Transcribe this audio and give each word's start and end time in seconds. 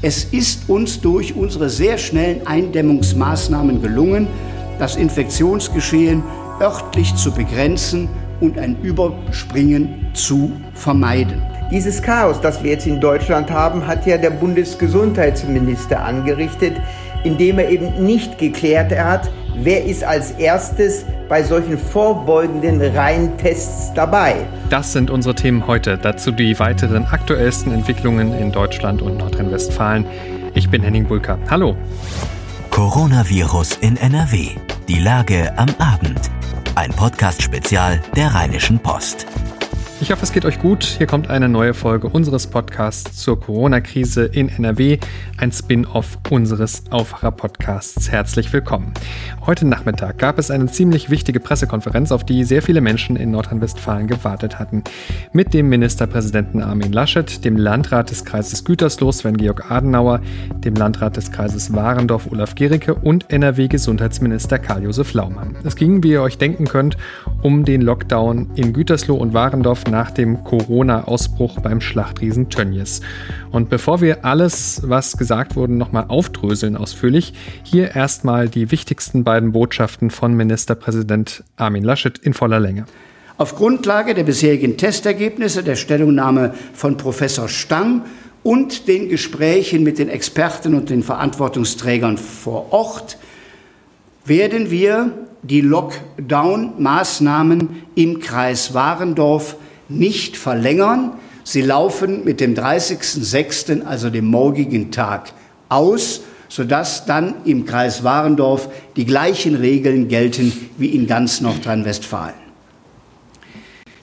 Es 0.00 0.24
ist 0.24 0.68
uns 0.68 1.00
durch 1.00 1.34
unsere 1.34 1.68
sehr 1.68 1.98
schnellen 1.98 2.46
Eindämmungsmaßnahmen 2.46 3.82
gelungen, 3.82 4.28
das 4.78 4.94
Infektionsgeschehen 4.94 6.22
örtlich 6.60 7.14
zu 7.16 7.32
begrenzen 7.32 8.08
und 8.40 8.58
ein 8.58 8.80
Überspringen 8.82 10.06
zu 10.14 10.52
vermeiden. 10.74 11.42
Dieses 11.70 12.00
Chaos, 12.00 12.40
das 12.40 12.62
wir 12.62 12.70
jetzt 12.70 12.86
in 12.86 13.00
Deutschland 13.00 13.50
haben, 13.50 13.86
hat 13.86 14.06
ja 14.06 14.16
der 14.16 14.30
Bundesgesundheitsminister 14.30 16.02
angerichtet, 16.02 16.74
indem 17.24 17.58
er 17.58 17.68
eben 17.68 18.04
nicht 18.06 18.38
geklärt 18.38 18.96
hat, 18.96 19.30
wer 19.56 19.84
ist 19.84 20.04
als 20.04 20.30
erstes 20.32 21.04
bei 21.28 21.42
solchen 21.42 21.78
vorbeugenden 21.78 22.80
Reihentests 22.80 23.92
dabei. 23.94 24.46
Das 24.70 24.92
sind 24.92 25.10
unsere 25.10 25.34
Themen 25.34 25.66
heute. 25.66 25.98
Dazu 25.98 26.32
die 26.32 26.58
weiteren 26.58 27.06
aktuellsten 27.06 27.72
Entwicklungen 27.72 28.32
in 28.32 28.52
Deutschland 28.52 29.02
und 29.02 29.18
Nordrhein-Westfalen. 29.18 30.06
Ich 30.54 30.70
bin 30.70 30.82
Henning 30.82 31.06
Bulka. 31.06 31.38
Hallo. 31.50 31.76
Coronavirus 32.70 33.76
in 33.80 33.96
NRW. 33.96 34.50
Die 34.88 34.98
Lage 34.98 35.52
am 35.56 35.68
Abend. 35.78 36.30
Ein 36.74 36.90
Podcast-Spezial 36.90 38.00
der 38.14 38.34
Rheinischen 38.34 38.78
Post. 38.78 39.26
Ich 40.00 40.12
hoffe, 40.12 40.22
es 40.22 40.30
geht 40.30 40.44
euch 40.44 40.60
gut. 40.60 40.84
Hier 40.84 41.08
kommt 41.08 41.28
eine 41.28 41.48
neue 41.48 41.74
Folge 41.74 42.06
unseres 42.06 42.46
Podcasts 42.46 43.16
zur 43.16 43.40
Corona-Krise 43.40 44.26
in 44.26 44.48
NRW, 44.48 44.98
ein 45.38 45.50
Spin-off 45.50 46.18
unseres 46.30 46.84
Aufwacher-Podcasts. 46.90 48.08
Herzlich 48.08 48.52
willkommen. 48.52 48.94
Heute 49.44 49.66
Nachmittag 49.66 50.18
gab 50.18 50.38
es 50.38 50.52
eine 50.52 50.66
ziemlich 50.66 51.10
wichtige 51.10 51.40
Pressekonferenz, 51.40 52.12
auf 52.12 52.24
die 52.24 52.44
sehr 52.44 52.62
viele 52.62 52.80
Menschen 52.80 53.16
in 53.16 53.32
Nordrhein-Westfalen 53.32 54.06
gewartet 54.06 54.60
hatten. 54.60 54.84
Mit 55.32 55.52
dem 55.52 55.68
Ministerpräsidenten 55.68 56.62
Armin 56.62 56.92
Laschet, 56.92 57.44
dem 57.44 57.56
Landrat 57.56 58.12
des 58.12 58.24
Kreises 58.24 58.64
Gütersloh 58.64 59.10
Sven-Georg 59.10 59.68
Adenauer, 59.68 60.20
dem 60.58 60.74
Landrat 60.74 61.16
des 61.16 61.32
Kreises 61.32 61.72
Warendorf 61.74 62.30
Olaf 62.30 62.54
Gericke 62.54 62.94
und 62.94 63.32
NRW-Gesundheitsminister 63.32 64.60
Karl-Josef 64.60 65.12
Laumann. 65.14 65.56
Es 65.64 65.74
ging, 65.74 66.04
wie 66.04 66.12
ihr 66.12 66.22
euch 66.22 66.38
denken 66.38 66.66
könnt, 66.66 66.96
um 67.42 67.64
den 67.64 67.82
Lockdown 67.82 68.50
in 68.54 68.72
Gütersloh 68.72 69.16
und 69.16 69.34
Warendorf 69.34 69.87
nach 69.90 70.10
dem 70.10 70.44
Corona-Ausbruch 70.44 71.60
beim 71.60 71.80
Schlachtriesen 71.80 72.48
Tönnies. 72.48 73.00
Und 73.50 73.70
bevor 73.70 74.00
wir 74.00 74.24
alles, 74.24 74.82
was 74.84 75.16
gesagt 75.16 75.56
wurde, 75.56 75.72
nochmal 75.72 76.06
aufdröseln 76.08 76.76
ausführlich, 76.76 77.32
hier 77.62 77.94
erstmal 77.94 78.48
die 78.48 78.70
wichtigsten 78.70 79.24
beiden 79.24 79.52
Botschaften 79.52 80.10
von 80.10 80.34
Ministerpräsident 80.34 81.44
Armin 81.56 81.84
Laschet 81.84 82.18
in 82.18 82.34
voller 82.34 82.60
Länge. 82.60 82.84
Auf 83.36 83.54
Grundlage 83.54 84.14
der 84.14 84.24
bisherigen 84.24 84.76
Testergebnisse, 84.76 85.62
der 85.62 85.76
Stellungnahme 85.76 86.54
von 86.72 86.96
Professor 86.96 87.48
Stang 87.48 88.02
und 88.42 88.88
den 88.88 89.08
Gesprächen 89.08 89.84
mit 89.84 89.98
den 89.98 90.08
Experten 90.08 90.74
und 90.74 90.90
den 90.90 91.02
Verantwortungsträgern 91.02 92.18
vor 92.18 92.72
Ort 92.72 93.18
werden 94.24 94.70
wir 94.70 95.12
die 95.42 95.60
Lockdown-Maßnahmen 95.60 97.84
im 97.94 98.20
Kreis 98.20 98.74
Warendorf 98.74 99.56
nicht 99.88 100.36
verlängern. 100.36 101.12
Sie 101.44 101.62
laufen 101.62 102.24
mit 102.24 102.40
dem 102.40 102.54
30.06., 102.54 103.84
also 103.84 104.10
dem 104.10 104.26
morgigen 104.26 104.90
Tag, 104.90 105.32
aus, 105.68 106.22
sodass 106.48 107.06
dann 107.06 107.34
im 107.44 107.64
Kreis 107.64 108.04
Warendorf 108.04 108.68
die 108.96 109.04
gleichen 109.04 109.54
Regeln 109.54 110.08
gelten 110.08 110.52
wie 110.76 110.88
in 110.88 111.06
ganz 111.06 111.40
Nordrhein-Westfalen. 111.40 112.34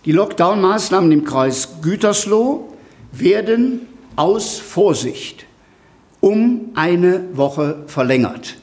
Die 0.05 0.13
Lockdown-Maßnahmen 0.13 1.11
im 1.11 1.23
Kreis 1.23 1.81
Gütersloh 1.81 2.71
werden 3.11 3.81
aus 4.15 4.59
Vorsicht 4.59 5.45
um 6.21 6.71
eine 6.75 7.23
Woche 7.33 7.83
verlängert. 7.87 8.57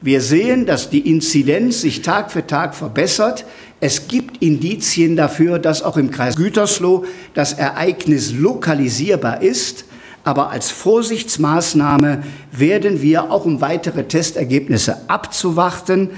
Wir 0.00 0.20
sehen, 0.20 0.66
dass 0.66 0.90
die 0.90 1.08
Inzidenz 1.10 1.80
sich 1.80 2.02
Tag 2.02 2.30
für 2.30 2.46
Tag 2.46 2.74
verbessert. 2.74 3.44
Es 3.80 4.08
gibt 4.08 4.42
Indizien 4.42 5.16
dafür, 5.16 5.58
dass 5.58 5.82
auch 5.82 5.96
im 5.96 6.10
Kreis 6.10 6.36
Gütersloh 6.36 7.04
das 7.34 7.52
Ereignis 7.52 8.32
lokalisierbar 8.32 9.42
ist. 9.42 9.84
Aber 10.24 10.50
als 10.50 10.70
Vorsichtsmaßnahme 10.70 12.22
werden 12.50 13.02
wir, 13.02 13.30
auch 13.30 13.44
um 13.44 13.60
weitere 13.60 14.04
Testergebnisse 14.04 15.08
abzuwarten, 15.08 16.10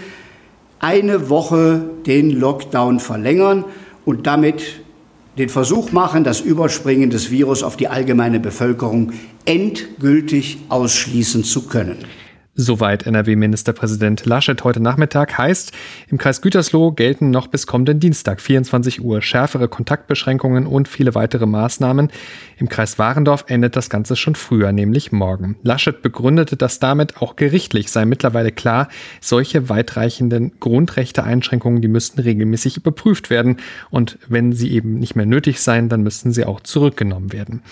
eine 0.79 1.29
Woche 1.29 1.91
den 2.07 2.31
Lockdown 2.31 3.01
verlängern 3.01 3.65
und 4.05 4.27
damit 4.27 4.81
den 5.37 5.49
Versuch 5.49 5.93
machen, 5.93 6.25
das 6.25 6.41
Überspringen 6.41 7.11
des 7.11 7.31
Virus 7.31 7.63
auf 7.63 7.77
die 7.77 7.89
allgemeine 7.89 8.41
Bevölkerung 8.41 9.13
endgültig 9.45 10.59
ausschließen 10.69 11.45
zu 11.45 11.67
können. 11.67 11.99
Soweit 12.61 13.07
NRW-Ministerpräsident 13.07 14.27
Laschet 14.27 14.65
heute 14.65 14.81
Nachmittag 14.81 15.39
heißt, 15.39 15.71
im 16.09 16.19
Kreis 16.19 16.43
Gütersloh 16.43 16.91
gelten 16.91 17.31
noch 17.31 17.47
bis 17.47 17.69
kommenden 17.69 18.01
Dienstag 18.01 18.41
24 18.41 19.01
Uhr 19.01 19.23
schärfere 19.23 19.69
Kontaktbeschränkungen 19.69 20.67
und 20.67 20.89
viele 20.89 21.15
weitere 21.15 21.47
Maßnahmen. 21.47 22.11
Im 22.57 22.69
Kreis 22.69 22.99
Warendorf 22.99 23.45
endet 23.47 23.77
das 23.77 23.91
Ganze 23.91 24.17
schon 24.17 24.35
früher, 24.35 24.73
nämlich 24.73 25.13
morgen. 25.13 25.55
Laschet 25.63 26.03
begründete 26.03 26.57
das 26.57 26.81
damit 26.81 27.19
auch 27.23 27.37
gerichtlich, 27.37 27.93
sei 27.93 28.05
mittlerweile 28.07 28.51
klar, 28.51 28.89
solche 29.21 29.69
weitreichenden 29.69 30.51
Grundrechteeinschränkungen, 30.59 31.81
die 31.81 31.87
müssten 31.87 32.21
regelmäßig 32.21 32.77
überprüft 32.77 33.31
werden 33.31 33.59
und 33.91 34.19
wenn 34.27 34.53
sie 34.53 34.73
eben 34.73 34.99
nicht 34.99 35.15
mehr 35.15 35.27
nötig 35.27 35.61
seien, 35.61 35.89
dann 35.89 36.03
müssten 36.03 36.33
sie 36.33 36.45
auch 36.45 36.59
zurückgenommen 36.59 37.33
werden. 37.33 37.63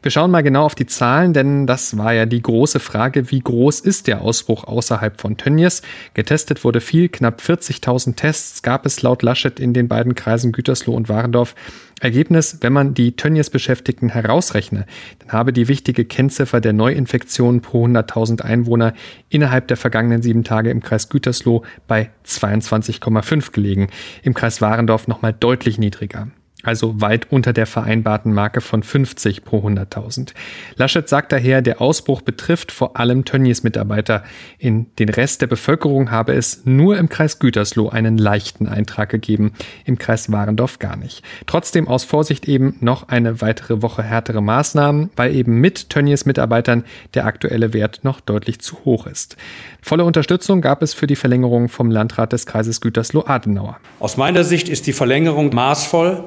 Wir 0.00 0.10
schauen 0.10 0.30
mal 0.30 0.40
genau 0.40 0.64
auf 0.64 0.74
die 0.74 0.86
Zahlen, 0.86 1.34
denn 1.34 1.66
das 1.66 1.98
war 1.98 2.14
ja 2.14 2.24
die 2.24 2.40
große 2.40 2.80
Frage, 2.80 3.30
wie 3.30 3.40
groß 3.40 3.80
ist 3.80 4.06
der 4.06 4.29
Ausbruch 4.30 4.62
außerhalb 4.62 5.20
von 5.20 5.36
Tönnies. 5.36 5.82
Getestet 6.14 6.62
wurde 6.62 6.80
viel, 6.80 7.08
knapp 7.08 7.40
40.000 7.40 8.14
Tests 8.14 8.62
gab 8.62 8.86
es 8.86 9.02
laut 9.02 9.24
Laschet 9.24 9.58
in 9.58 9.74
den 9.74 9.88
beiden 9.88 10.14
Kreisen 10.14 10.52
Gütersloh 10.52 10.94
und 10.94 11.08
Warendorf. 11.08 11.56
Ergebnis, 12.00 12.58
wenn 12.60 12.72
man 12.72 12.94
die 12.94 13.16
Tönnies-Beschäftigten 13.16 14.10
herausrechne, 14.10 14.86
dann 15.18 15.32
habe 15.32 15.52
die 15.52 15.66
wichtige 15.66 16.04
Kennziffer 16.04 16.60
der 16.60 16.72
Neuinfektionen 16.72 17.60
pro 17.60 17.86
100.000 17.86 18.42
Einwohner 18.42 18.94
innerhalb 19.30 19.66
der 19.66 19.76
vergangenen 19.76 20.22
sieben 20.22 20.44
Tage 20.44 20.70
im 20.70 20.80
Kreis 20.80 21.08
Gütersloh 21.08 21.64
bei 21.88 22.10
22,5 22.24 23.50
gelegen, 23.50 23.88
im 24.22 24.34
Kreis 24.34 24.60
Warendorf 24.60 25.08
nochmal 25.08 25.34
deutlich 25.38 25.76
niedriger 25.76 26.28
also 26.64 27.00
weit 27.00 27.30
unter 27.30 27.52
der 27.52 27.66
vereinbarten 27.66 28.32
Marke 28.32 28.60
von 28.60 28.82
50 28.82 29.44
pro 29.44 29.66
100.000. 29.66 30.32
Laschet 30.76 31.08
sagt 31.08 31.32
daher, 31.32 31.62
der 31.62 31.80
Ausbruch 31.80 32.22
betrifft 32.22 32.72
vor 32.72 32.98
allem 32.98 33.24
Tönnies-Mitarbeiter. 33.24 34.24
In 34.58 34.86
den 34.96 35.08
Rest 35.08 35.40
der 35.40 35.46
Bevölkerung 35.46 36.10
habe 36.10 36.34
es 36.34 36.62
nur 36.64 36.98
im 36.98 37.08
Kreis 37.08 37.38
Gütersloh 37.38 37.88
einen 37.88 38.18
leichten 38.18 38.66
Eintrag 38.66 39.08
gegeben, 39.08 39.52
im 39.84 39.98
Kreis 39.98 40.30
Warendorf 40.30 40.78
gar 40.78 40.96
nicht. 40.96 41.22
Trotzdem 41.46 41.88
aus 41.88 42.04
Vorsicht 42.04 42.46
eben 42.46 42.76
noch 42.80 43.08
eine 43.08 43.40
weitere 43.40 43.82
Woche 43.82 44.02
härtere 44.02 44.42
Maßnahmen, 44.42 45.10
weil 45.16 45.34
eben 45.34 45.60
mit 45.60 45.90
Tönnies-Mitarbeitern 45.90 46.84
der 47.14 47.26
aktuelle 47.26 47.72
Wert 47.72 48.00
noch 48.02 48.20
deutlich 48.20 48.60
zu 48.60 48.84
hoch 48.84 49.06
ist. 49.06 49.36
Volle 49.82 50.04
Unterstützung 50.04 50.60
gab 50.60 50.82
es 50.82 50.94
für 50.94 51.06
die 51.06 51.16
Verlängerung 51.16 51.68
vom 51.68 51.90
Landrat 51.90 52.32
des 52.32 52.46
Kreises 52.46 52.80
Gütersloh-Adenauer. 52.80 53.78
Aus 53.98 54.16
meiner 54.16 54.44
Sicht 54.44 54.68
ist 54.68 54.86
die 54.86 54.92
Verlängerung 54.92 55.54
maßvoll 55.54 56.24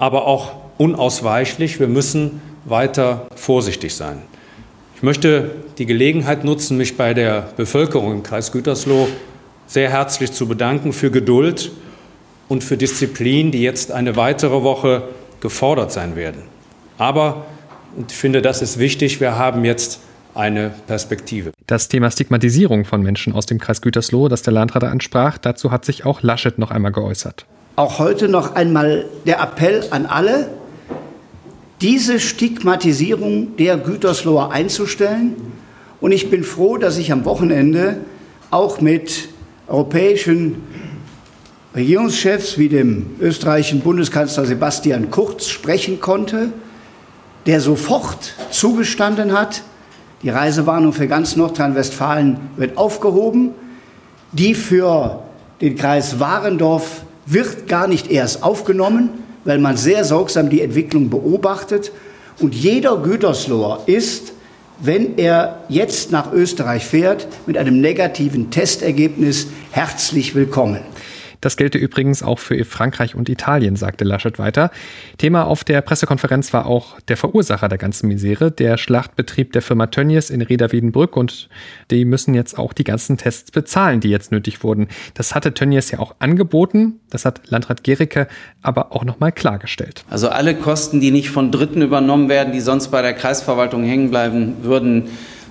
aber 0.00 0.26
auch 0.26 0.52
unausweichlich. 0.78 1.78
Wir 1.78 1.86
müssen 1.86 2.40
weiter 2.64 3.26
vorsichtig 3.36 3.94
sein. 3.94 4.22
Ich 4.96 5.02
möchte 5.02 5.50
die 5.78 5.86
Gelegenheit 5.86 6.42
nutzen, 6.42 6.76
mich 6.76 6.96
bei 6.96 7.14
der 7.14 7.50
Bevölkerung 7.56 8.12
im 8.12 8.22
Kreis 8.22 8.50
Gütersloh 8.50 9.08
sehr 9.66 9.90
herzlich 9.90 10.32
zu 10.32 10.48
bedanken 10.48 10.92
für 10.92 11.10
Geduld 11.10 11.70
und 12.48 12.64
für 12.64 12.76
Disziplin, 12.76 13.52
die 13.52 13.62
jetzt 13.62 13.92
eine 13.92 14.16
weitere 14.16 14.62
Woche 14.62 15.02
gefordert 15.40 15.92
sein 15.92 16.16
werden. 16.16 16.42
Aber, 16.98 17.44
ich 18.08 18.14
finde, 18.14 18.42
das 18.42 18.62
ist 18.62 18.78
wichtig, 18.78 19.20
wir 19.20 19.36
haben 19.36 19.64
jetzt 19.64 20.00
eine 20.34 20.72
Perspektive. 20.86 21.52
Das 21.66 21.88
Thema 21.88 22.10
Stigmatisierung 22.10 22.84
von 22.86 23.02
Menschen 23.02 23.34
aus 23.34 23.46
dem 23.46 23.58
Kreis 23.58 23.82
Gütersloh, 23.82 24.28
das 24.28 24.42
der 24.42 24.54
Landrat 24.54 24.84
ansprach, 24.84 25.36
dazu 25.38 25.70
hat 25.70 25.84
sich 25.84 26.06
auch 26.06 26.22
Laschet 26.22 26.58
noch 26.58 26.70
einmal 26.70 26.92
geäußert 26.92 27.46
auch 27.80 27.98
heute 27.98 28.28
noch 28.28 28.56
einmal 28.56 29.06
der 29.24 29.40
Appell 29.40 29.86
an 29.90 30.04
alle, 30.04 30.50
diese 31.80 32.20
Stigmatisierung 32.20 33.56
der 33.56 33.78
Gütersloher 33.78 34.50
einzustellen. 34.50 35.34
Und 35.98 36.12
ich 36.12 36.28
bin 36.28 36.44
froh, 36.44 36.76
dass 36.76 36.98
ich 36.98 37.10
am 37.10 37.24
Wochenende 37.24 37.96
auch 38.50 38.82
mit 38.82 39.30
europäischen 39.66 40.56
Regierungschefs 41.74 42.58
wie 42.58 42.68
dem 42.68 43.12
österreichischen 43.18 43.80
Bundeskanzler 43.80 44.44
Sebastian 44.44 45.10
Kurz 45.10 45.48
sprechen 45.48 46.00
konnte, 46.00 46.52
der 47.46 47.62
sofort 47.62 48.34
zugestanden 48.50 49.32
hat, 49.32 49.62
die 50.22 50.28
Reisewarnung 50.28 50.92
für 50.92 51.08
ganz 51.08 51.34
Nordrhein-Westfalen 51.34 52.40
wird 52.56 52.76
aufgehoben, 52.76 53.52
die 54.32 54.54
für 54.54 55.22
den 55.62 55.76
Kreis 55.76 56.20
Warendorf 56.20 57.04
wird 57.32 57.68
gar 57.68 57.86
nicht 57.86 58.10
erst 58.10 58.42
aufgenommen, 58.42 59.10
weil 59.44 59.58
man 59.58 59.76
sehr 59.76 60.04
sorgsam 60.04 60.50
die 60.50 60.60
Entwicklung 60.60 61.10
beobachtet 61.10 61.92
Und 62.40 62.54
jeder 62.54 62.96
Gütersloher 62.96 63.82
ist, 63.86 64.32
wenn 64.80 65.18
er 65.18 65.62
jetzt 65.68 66.10
nach 66.10 66.32
Österreich 66.32 66.86
fährt, 66.86 67.28
mit 67.46 67.58
einem 67.58 67.80
negativen 67.80 68.50
Testergebnis 68.50 69.48
herzlich 69.72 70.34
willkommen. 70.34 70.80
Das 71.40 71.56
gelte 71.56 71.78
übrigens 71.78 72.22
auch 72.22 72.38
für 72.38 72.62
Frankreich 72.64 73.14
und 73.14 73.28
Italien, 73.28 73.76
sagte 73.76 74.04
Laschet 74.04 74.38
weiter. 74.38 74.70
Thema 75.18 75.46
auf 75.46 75.64
der 75.64 75.80
Pressekonferenz 75.80 76.52
war 76.52 76.66
auch 76.66 77.00
der 77.00 77.16
Verursacher 77.16 77.68
der 77.68 77.78
ganzen 77.78 78.08
Misere, 78.08 78.50
der 78.50 78.76
Schlachtbetrieb 78.76 79.52
der 79.52 79.62
Firma 79.62 79.86
Tönnies 79.86 80.30
in 80.30 80.42
Reda-Wiedenbrück 80.42 81.16
und 81.16 81.48
die 81.90 82.04
müssen 82.04 82.34
jetzt 82.34 82.58
auch 82.58 82.72
die 82.72 82.84
ganzen 82.84 83.16
Tests 83.16 83.50
bezahlen, 83.50 84.00
die 84.00 84.10
jetzt 84.10 84.32
nötig 84.32 84.62
wurden. 84.62 84.88
Das 85.14 85.34
hatte 85.34 85.54
Tönnies 85.54 85.90
ja 85.90 85.98
auch 85.98 86.14
angeboten, 86.18 87.00
das 87.08 87.24
hat 87.24 87.40
Landrat 87.48 87.84
Gericke 87.84 88.28
aber 88.62 88.92
auch 88.92 89.04
nochmal 89.04 89.32
klargestellt. 89.32 90.04
Also 90.10 90.28
alle 90.28 90.54
Kosten, 90.54 91.00
die 91.00 91.10
nicht 91.10 91.30
von 91.30 91.50
Dritten 91.50 91.82
übernommen 91.82 92.28
werden, 92.28 92.52
die 92.52 92.60
sonst 92.60 92.88
bei 92.88 93.02
der 93.02 93.14
Kreisverwaltung 93.14 93.84
hängen 93.84 94.10
bleiben 94.10 94.56
würden, 94.62 95.08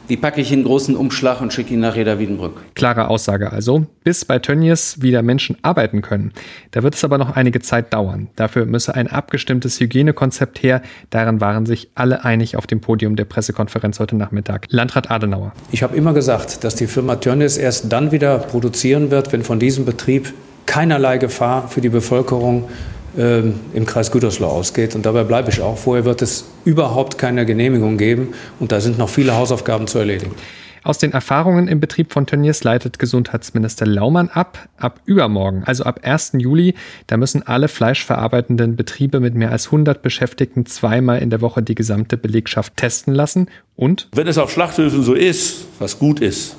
die 0.09 0.17
packe 0.17 0.41
ich 0.41 0.51
in 0.51 0.59
einen 0.59 0.65
großen 0.65 0.95
Umschlag 0.95 1.39
und 1.39 1.53
schicke 1.53 1.73
ihn 1.73 1.79
nach 1.79 1.95
Reda 1.95 2.19
Wiedenbrück. 2.19 2.53
Klare 2.73 3.09
Aussage 3.09 3.51
also. 3.51 3.85
Bis 4.03 4.25
bei 4.25 4.39
Tönnies 4.39 5.01
wieder 5.01 5.21
Menschen 5.21 5.57
arbeiten 5.61 6.01
können. 6.01 6.33
Da 6.71 6.81
wird 6.81 6.95
es 6.95 7.03
aber 7.03 7.17
noch 7.17 7.35
einige 7.35 7.59
Zeit 7.61 7.93
dauern. 7.93 8.27
Dafür 8.35 8.65
müsse 8.65 8.95
ein 8.95 9.07
abgestimmtes 9.07 9.79
Hygienekonzept 9.79 10.63
her. 10.63 10.81
Daran 11.11 11.41
waren 11.41 11.65
sich 11.65 11.91
alle 11.93 12.25
einig 12.25 12.57
auf 12.57 12.65
dem 12.65 12.81
Podium 12.81 13.15
der 13.15 13.25
Pressekonferenz 13.25 13.99
heute 13.99 14.15
Nachmittag. 14.15 14.65
Landrat 14.69 15.11
Adenauer. 15.11 15.53
Ich 15.71 15.83
habe 15.83 15.95
immer 15.95 16.13
gesagt, 16.13 16.63
dass 16.63 16.75
die 16.75 16.87
Firma 16.87 17.17
Tönnies 17.17 17.57
erst 17.57 17.91
dann 17.91 18.11
wieder 18.11 18.39
produzieren 18.39 19.11
wird, 19.11 19.31
wenn 19.31 19.43
von 19.43 19.59
diesem 19.59 19.85
Betrieb 19.85 20.33
keinerlei 20.65 21.17
Gefahr 21.17 21.67
für 21.67 21.81
die 21.81 21.89
Bevölkerung 21.89 22.69
im 23.17 23.85
Kreis 23.85 24.11
Gütersloh 24.11 24.47
ausgeht. 24.47 24.95
Und 24.95 25.05
dabei 25.05 25.23
bleibe 25.23 25.49
ich 25.49 25.61
auch. 25.61 25.77
Vorher 25.77 26.05
wird 26.05 26.21
es 26.21 26.45
überhaupt 26.65 27.17
keine 27.17 27.45
Genehmigung 27.45 27.97
geben. 27.97 28.33
Und 28.59 28.71
da 28.71 28.79
sind 28.79 28.97
noch 28.97 29.09
viele 29.09 29.35
Hausaufgaben 29.35 29.87
zu 29.87 29.99
erledigen. 29.99 30.35
Aus 30.83 30.97
den 30.97 31.11
Erfahrungen 31.11 31.67
im 31.67 31.79
Betrieb 31.79 32.13
von 32.13 32.25
Tönnies 32.25 32.63
leitet 32.63 32.99
Gesundheitsminister 32.99 33.85
Laumann 33.85 34.29
ab. 34.29 34.69
Ab 34.77 35.01
übermorgen, 35.05 35.63
also 35.65 35.83
ab 35.83 35.99
1. 36.03 36.33
Juli, 36.37 36.73
da 37.07 37.17
müssen 37.17 37.43
alle 37.43 37.67
fleischverarbeitenden 37.67 38.75
Betriebe 38.75 39.19
mit 39.19 39.35
mehr 39.35 39.51
als 39.51 39.67
100 39.67 40.01
Beschäftigten 40.01 40.65
zweimal 40.65 41.19
in 41.19 41.29
der 41.29 41.41
Woche 41.41 41.61
die 41.61 41.75
gesamte 41.75 42.15
Belegschaft 42.15 42.77
testen 42.77 43.13
lassen. 43.13 43.49
Und? 43.75 44.07
Wenn 44.13 44.27
es 44.27 44.37
auf 44.37 44.51
Schlachthöfen 44.51 45.03
so 45.03 45.13
ist, 45.13 45.65
was 45.79 45.99
gut 45.99 46.21
ist, 46.21 46.55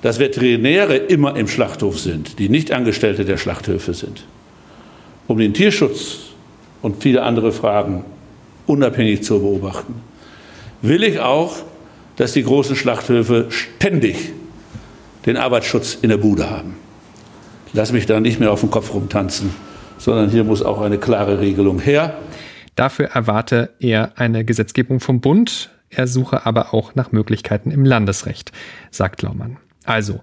dass 0.00 0.18
Veterinäre 0.18 0.96
immer 0.96 1.36
im 1.36 1.48
Schlachthof 1.48 1.98
sind, 1.98 2.38
die 2.38 2.48
nicht 2.48 2.72
Angestellte 2.72 3.24
der 3.24 3.36
Schlachthöfe 3.36 3.94
sind, 3.94 4.24
um 5.26 5.38
den 5.38 5.54
Tierschutz 5.54 6.30
und 6.82 7.02
viele 7.02 7.22
andere 7.22 7.52
Fragen 7.52 8.04
unabhängig 8.66 9.22
zu 9.22 9.40
beobachten, 9.40 9.94
will 10.82 11.02
ich 11.02 11.20
auch, 11.20 11.56
dass 12.16 12.32
die 12.32 12.44
großen 12.44 12.76
Schlachthöfe 12.76 13.46
ständig 13.50 14.32
den 15.26 15.36
Arbeitsschutz 15.36 15.98
in 16.00 16.10
der 16.10 16.18
Bude 16.18 16.50
haben. 16.50 16.76
Lass 17.72 17.92
mich 17.92 18.06
da 18.06 18.20
nicht 18.20 18.38
mehr 18.38 18.52
auf 18.52 18.60
dem 18.60 18.70
Kopf 18.70 18.92
rumtanzen, 18.94 19.50
sondern 19.98 20.30
hier 20.30 20.44
muss 20.44 20.62
auch 20.62 20.80
eine 20.80 20.98
klare 20.98 21.40
Regelung 21.40 21.80
her. 21.80 22.18
Dafür 22.76 23.06
erwarte 23.06 23.70
er 23.80 24.12
eine 24.16 24.44
Gesetzgebung 24.44 25.00
vom 25.00 25.20
Bund. 25.20 25.70
Er 25.90 26.06
suche 26.06 26.44
aber 26.46 26.74
auch 26.74 26.94
nach 26.94 27.12
Möglichkeiten 27.12 27.70
im 27.70 27.84
Landesrecht, 27.84 28.52
sagt 28.90 29.22
Laumann. 29.22 29.56
Also, 29.84 30.20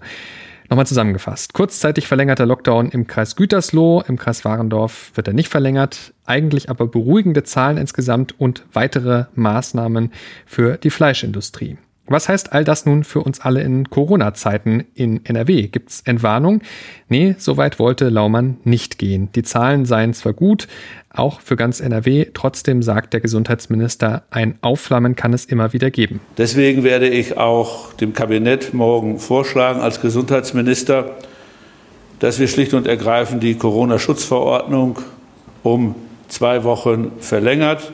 Nochmal 0.72 0.88
zusammengefasst. 0.88 1.52
Kurzzeitig 1.52 2.08
verlängerter 2.08 2.46
Lockdown 2.46 2.92
im 2.92 3.06
Kreis 3.06 3.36
Gütersloh, 3.36 4.06
im 4.08 4.18
Kreis 4.18 4.46
Warendorf 4.46 5.12
wird 5.16 5.28
er 5.28 5.34
nicht 5.34 5.50
verlängert, 5.50 6.14
eigentlich 6.26 6.70
aber 6.70 6.88
beruhigende 6.88 7.44
Zahlen 7.44 7.76
insgesamt 7.76 8.40
und 8.40 8.64
weitere 8.72 9.26
Maßnahmen 9.36 10.14
für 10.46 10.78
die 10.78 10.90
Fleischindustrie. 10.90 11.78
Was 12.08 12.28
heißt 12.28 12.52
all 12.52 12.64
das 12.64 12.86
nun 12.86 13.04
für 13.04 13.22
uns 13.22 13.40
alle 13.40 13.62
in 13.62 13.90
Corona-Zeiten 13.90 14.84
in 14.96 15.24
NRW? 15.24 15.68
Gibt's 15.68 16.02
Entwarnung? 16.04 16.62
Nee, 17.08 17.36
so 17.38 17.58
weit 17.58 17.80
wollte 17.80 18.10
Laumann 18.10 18.58
nicht 18.64 18.98
gehen. 18.98 19.30
Die 19.34 19.44
Zahlen 19.44 19.86
seien 19.86 20.14
zwar 20.14 20.34
gut, 20.34 20.68
auch 21.10 21.40
für 21.42 21.56
ganz 21.56 21.80
NRW, 21.80 22.28
trotzdem 22.34 22.82
sagt 22.84 23.14
der 23.14 23.22
Gesundheitsminister, 23.22 24.24
ein 24.30 24.58
Aufflammen 24.62 25.16
kann 25.16 25.34
es 25.34 25.46
immer 25.46 25.74
wieder 25.74 25.92
geben. 25.92 26.20
Deswegen 26.38 26.84
werde 26.84 27.08
ich 27.08 27.38
auch 27.38 27.94
dem 27.94 28.14
Kabinett 28.14 28.74
morgen 28.74 29.20
vorschlagen 29.20 29.80
als 29.80 30.02
Gesundheitsminister, 30.02 31.18
dass 32.20 32.40
wir 32.40 32.48
schlicht 32.48 32.74
und 32.74 32.88
ergreifend 32.88 33.42
die 33.42 33.56
Corona-Schutzverordnung 33.56 35.00
um 35.64 35.96
zwei 36.28 36.64
Wochen 36.64 37.12
verlängert. 37.20 37.94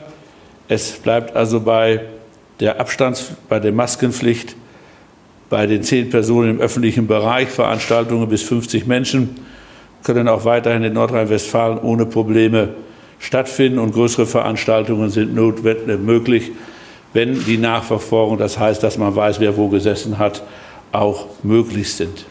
Es 0.68 0.92
bleibt 0.92 1.36
also 1.36 1.60
bei 1.60 2.02
der 2.60 2.80
Abstands 2.80 3.32
bei 3.48 3.60
der 3.60 3.72
Maskenpflicht 3.72 4.56
bei 5.48 5.66
den 5.66 5.82
zehn 5.82 6.10
Personen 6.10 6.50
im 6.50 6.60
öffentlichen 6.60 7.06
Bereich, 7.06 7.48
Veranstaltungen 7.48 8.28
bis 8.28 8.42
50 8.42 8.86
Menschen, 8.86 9.36
können 10.04 10.28
auch 10.28 10.44
weiterhin 10.44 10.82
in 10.84 10.92
Nordrhein-Westfalen 10.92 11.78
ohne 11.78 12.06
Probleme 12.06 12.74
stattfinden 13.18 13.78
und 13.78 13.92
größere 13.92 14.26
Veranstaltungen 14.26 15.10
sind 15.10 15.34
notwendig 15.34 15.98
möglich, 16.00 16.52
wenn 17.12 17.44
die 17.44 17.58
Nachverfolgung, 17.58 18.38
das 18.38 18.58
heißt, 18.58 18.82
dass 18.82 18.98
man 18.98 19.16
weiß, 19.16 19.40
wer 19.40 19.56
wo 19.56 19.68
gesessen 19.68 20.18
hat, 20.18 20.42
auch 20.92 21.26
möglich 21.42 21.92
sind. 21.94 22.26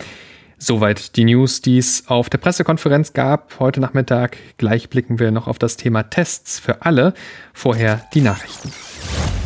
Soweit 0.60 1.16
die 1.18 1.26
News, 1.26 1.62
die 1.62 1.78
es 1.78 2.06
auf 2.08 2.30
der 2.30 2.40
Pressekonferenz 2.40 3.14
gab 3.14 3.60
heute 3.60 3.80
Nachmittag. 3.80 4.38
Gleich 4.58 4.90
blicken 4.90 5.20
wir 5.20 5.32
noch 5.32 5.48
auf 5.48 5.60
das 5.60 5.78
Thema 5.78 6.04
Tests 6.04 6.60
für 6.60 6.82
alle. 6.82 7.14
Vorher 7.54 8.02
die 8.14 8.22
Nachrichten. 8.22 8.72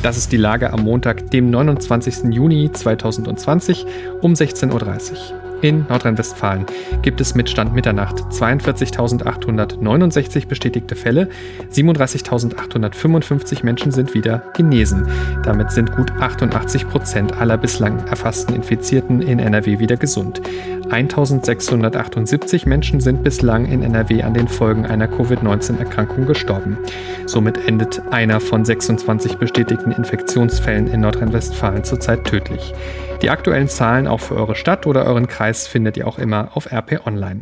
Das 0.02 0.18
ist 0.18 0.32
die 0.32 0.38
Lage 0.38 0.74
am 0.74 0.82
Montag, 0.82 1.30
dem 1.30 1.52
29. 1.52 2.34
Juni 2.34 2.72
2020 2.72 3.86
um 4.22 4.34
16.30 4.34 5.12
Uhr. 5.12 5.41
In 5.62 5.86
Nordrhein-Westfalen 5.88 6.66
gibt 7.04 7.22
es 7.22 7.36
mit 7.36 7.48
Stand 7.48 7.76
Mitternacht 7.76 8.16
42.869 8.32 10.48
bestätigte 10.48 10.96
Fälle, 10.96 11.30
37.855 11.72 13.64
Menschen 13.64 13.92
sind 13.92 14.16
wieder 14.16 14.42
genesen. 14.56 15.08
Damit 15.44 15.70
sind 15.72 15.96
gut 15.96 16.12
88 16.20 16.90
Prozent 16.90 17.40
aller 17.40 17.58
bislang 17.58 18.08
erfassten 18.08 18.56
Infizierten 18.56 19.22
in 19.22 19.38
NRW 19.38 19.78
wieder 19.78 19.98
gesund. 19.98 20.42
1678 20.90 22.66
Menschen 22.66 23.00
sind 23.00 23.24
bislang 23.24 23.66
in 23.66 23.84
NRW 23.84 24.24
an 24.24 24.34
den 24.34 24.48
Folgen 24.48 24.88
einer 24.88 25.08
Covid-19-Erkrankung 25.08 26.26
gestorben. 26.26 26.80
Somit 27.28 27.68
endet 27.68 28.02
einer 28.12 28.40
von 28.40 28.66
26 28.66 29.36
bestätigten 29.36 29.92
Infektionsfällen 29.92 30.88
in 30.88 31.02
Nordrhein-Westfalen 31.02 31.84
zurzeit 31.84 32.26
tödlich. 32.26 32.74
Die 33.22 33.30
aktuellen 33.30 33.68
Zahlen 33.68 34.08
auch 34.08 34.20
für 34.20 34.36
eure 34.36 34.56
Stadt 34.56 34.88
oder 34.88 35.06
euren 35.06 35.28
Kreis 35.28 35.68
findet 35.68 35.96
ihr 35.96 36.08
auch 36.08 36.18
immer 36.18 36.50
auf 36.56 36.72
RP 36.72 37.06
Online. 37.06 37.42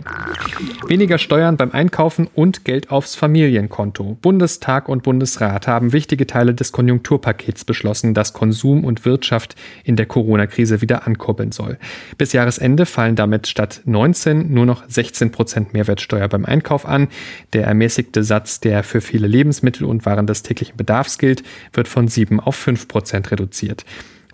Weniger 0.87 1.17
Steuern 1.17 1.55
beim 1.55 1.71
Einkaufen 1.71 2.27
und 2.35 2.65
Geld 2.65 2.91
aufs 2.91 3.15
Familienkonto. 3.15 4.17
Bundestag 4.21 4.89
und 4.89 5.03
Bundesrat 5.03 5.67
haben 5.67 5.93
wichtige 5.93 6.27
Teile 6.27 6.53
des 6.53 6.73
Konjunkturpakets 6.73 7.63
beschlossen, 7.63 8.13
das 8.13 8.33
Konsum 8.33 8.83
und 8.83 9.05
Wirtschaft 9.05 9.55
in 9.85 9.95
der 9.95 10.05
Corona-Krise 10.05 10.81
wieder 10.81 11.07
ankurbeln 11.07 11.53
soll. 11.53 11.77
Bis 12.17 12.33
Jahresende 12.33 12.85
fallen 12.85 13.15
damit 13.15 13.47
statt 13.47 13.81
19 13.85 14.53
nur 14.53 14.65
noch 14.65 14.83
16 14.85 15.31
Prozent 15.31 15.73
Mehrwertsteuer 15.73 16.27
beim 16.27 16.43
Einkauf 16.43 16.85
an. 16.85 17.07
Der 17.53 17.65
ermäßigte 17.65 18.23
Satz, 18.25 18.59
der 18.59 18.83
für 18.83 18.99
viele 18.99 19.27
Lebensmittel 19.27 19.85
und 19.85 20.05
Waren 20.05 20.27
des 20.27 20.43
täglichen 20.43 20.75
Bedarfs 20.75 21.17
gilt, 21.17 21.43
wird 21.71 21.87
von 21.87 22.09
7 22.09 22.41
auf 22.41 22.55
5 22.55 22.89
Prozent 22.89 23.31
reduziert. 23.31 23.85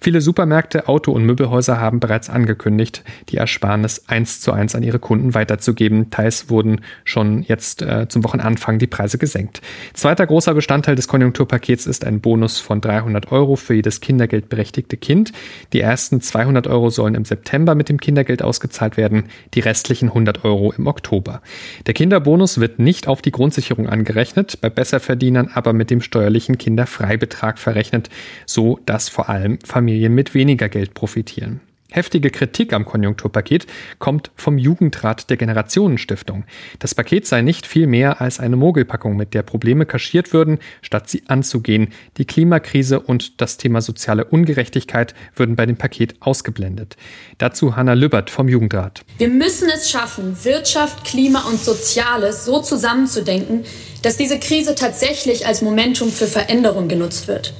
Viele 0.02 0.22
Supermärkte, 0.22 0.88
Auto- 0.88 1.14
und 1.14 1.26
Möbelhäuser 1.26 1.80
haben 1.80 2.00
bereits 2.00 2.30
angekündigt, 2.30 3.04
die 3.30 3.38
Ersparnis 3.38 4.04
eins 4.08 4.42
zu 4.42 4.52
eins 4.52 4.76
an 4.76 4.84
ihre 4.84 5.00
Kunden 5.00 5.34
weiterzugeben. 5.34 6.12
Teils 6.12 6.50
wurden 6.50 6.82
schon 7.06 7.44
jetzt 7.44 7.82
äh, 7.82 8.08
zum 8.08 8.24
Wochenanfang 8.24 8.78
die 8.78 8.88
Preise 8.88 9.18
gesenkt. 9.18 9.62
Zweiter 9.94 10.28
großer 10.28 10.54
Bestandteil 10.54 10.96
des 10.96 11.08
Konjunkturpakets 11.08 11.88
ist 11.88 12.06
ein 12.06 12.20
Bonus 12.20 12.60
von 12.60 12.82
300 12.82 13.32
Euro 13.32 13.56
für 13.56 13.74
jedes 13.74 14.02
kindergeldberechtigte 14.02 14.98
Kind. 14.98 15.32
Die 15.74 15.80
ersten 15.80 16.22
200 16.22 16.68
Euro 16.68 16.90
sollen 16.90 17.16
im 17.16 17.26
September 17.26 17.74
mit 17.74 17.90
dem 17.90 18.00
Kindergeld 18.00 18.44
ausgezahlt 18.44 18.98
werden, 18.98 19.24
die 19.54 19.62
restlichen 19.62 20.10
100 20.10 20.44
Euro 20.44 20.74
im 20.74 20.88
Oktober. 20.88 21.42
Der 21.88 21.94
Kinderbonus 21.94 22.60
wird 22.60 22.80
nicht 22.80 23.08
auf 23.08 23.22
die 23.22 23.32
Grundsicherung 23.32 23.88
angerechnet, 23.88 24.60
bei 24.62 24.70
Besserverdienern 24.70 25.50
aber 25.54 25.74
mit 25.74 25.90
dem 25.90 26.02
steuerlichen 26.02 26.58
Kinderfreibetrag 26.58 27.58
verrechnet, 27.58 28.10
so 28.46 28.80
dass 28.86 29.10
vor 29.10 29.30
allem 29.30 29.58
Familien 29.64 29.85
Familien 29.86 30.16
mit 30.16 30.34
weniger 30.34 30.68
Geld 30.68 30.96
profitieren. 30.96 31.62
Heftige 31.92 32.32
Kritik 32.32 32.74
am 32.74 32.86
Konjunkturpaket 32.86 33.68
kommt 34.00 34.32
vom 34.36 34.58
Jugendrat 34.58 35.30
der 35.30 35.38
Generationenstiftung. 35.38 36.44
Das 36.80 36.96
Paket 36.96 37.28
sei 37.28 37.44
nicht 37.44 37.68
viel 37.68 37.86
mehr 37.86 38.20
als 38.20 38.40
eine 38.40 38.56
Mogelpackung, 38.56 39.16
mit 39.16 39.36
der 39.36 39.44
Probleme 39.44 39.86
kaschiert 39.86 40.34
würden, 40.34 40.58
statt 40.82 41.08
sie 41.08 41.22
anzugehen. 41.28 41.90
Die 42.18 42.26
Klimakrise 42.26 43.00
und 43.00 43.40
das 43.42 43.58
Thema 43.58 43.82
soziale 43.82 44.26
Ungerechtigkeit 44.26 45.14
würden 45.36 45.56
bei 45.56 45.68
dem 45.68 45.78
Paket 45.78 46.16
ausgeblendet. 46.20 46.98
Dazu 47.38 47.76
Hanna 47.76 47.94
Lübbert 47.94 48.32
vom 48.32 48.50
Jugendrat. 48.50 49.06
Wir 49.20 49.30
müssen 49.30 49.70
es 49.70 49.92
schaffen, 49.92 50.36
Wirtschaft, 50.44 51.06
Klima 51.06 51.44
und 51.48 51.60
Soziales 51.60 52.44
so 52.44 52.60
zusammenzudenken, 52.60 53.66
dass 54.02 54.18
diese 54.18 54.40
Krise 54.40 54.74
tatsächlich 54.74 55.46
als 55.46 55.62
Momentum 55.62 56.10
für 56.10 56.26
Veränderung 56.26 56.88
genutzt 56.88 57.28
wird. 57.28 57.54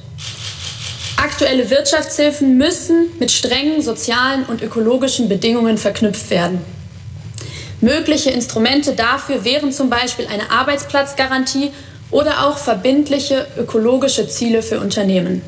Aktuelle 1.26 1.68
Wirtschaftshilfen 1.70 2.56
müssen 2.56 3.08
mit 3.18 3.32
strengen 3.32 3.82
sozialen 3.82 4.44
und 4.44 4.62
ökologischen 4.62 5.28
Bedingungen 5.28 5.76
verknüpft 5.76 6.30
werden. 6.30 6.64
Mögliche 7.80 8.30
Instrumente 8.30 8.92
dafür 8.92 9.44
wären 9.44 9.72
zum 9.72 9.90
Beispiel 9.90 10.28
eine 10.28 10.52
Arbeitsplatzgarantie 10.52 11.72
oder 12.12 12.46
auch 12.46 12.58
verbindliche 12.58 13.44
ökologische 13.58 14.28
Ziele 14.28 14.62
für 14.62 14.78
Unternehmen. 14.78 15.42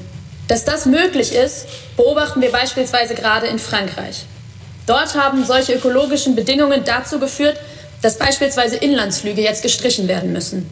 Dass 0.49 0.65
das 0.65 0.85
möglich 0.85 1.33
ist, 1.33 1.69
beobachten 1.97 2.41
wir 2.41 2.51
beispielsweise 2.51 3.15
gerade 3.15 3.47
in 3.47 3.61
Frankreich. 3.61 4.25
Dort 4.85 5.15
haben 5.15 5.45
solche 5.45 5.75
ökologischen 5.75 6.35
Bedingungen 6.35 6.83
dazu 6.85 7.21
geführt, 7.21 7.57
dass 8.03 8.19
beispielsweise 8.19 8.79
Inlandsflüge 8.79 9.43
jetzt 9.43 9.63
gestrichen 9.63 10.09
werden 10.09 10.33
müssen. 10.33 10.69